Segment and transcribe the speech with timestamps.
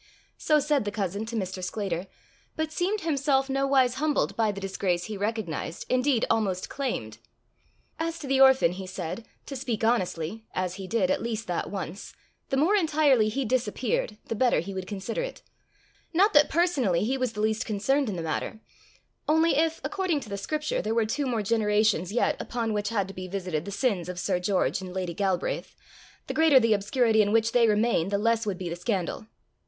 [0.39, 1.63] So said the cousin to Mr.
[1.63, 2.07] Sclater,
[2.55, 7.19] but seemed himself nowise humbled by the disgrace he recognized, indeed almost claimed.
[7.99, 11.69] As to the orphan, he said, to speak honestly (as he did at least that
[11.69, 12.15] once),
[12.49, 15.43] the more entirely he disappeared, the better he would consider it
[16.15, 18.59] not that personally he was the least concerned in the matter;
[19.27, 23.07] only if, according to the Scripture, there were two more generations yet upon which had
[23.07, 25.75] to be visited the sins of Sir George and Lady Galbraith,
[26.25, 29.27] the greater the obscurity in which they remained, the less would be the scandal.